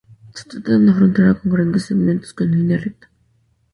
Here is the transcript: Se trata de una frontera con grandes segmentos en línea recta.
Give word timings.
Se 0.33 0.49
trata 0.49 0.71
de 0.71 0.77
una 0.79 0.95
frontera 0.95 1.35
con 1.39 1.51
grandes 1.51 1.85
segmentos 1.85 2.33
en 2.39 2.51
línea 2.57 2.79
recta. 2.79 3.07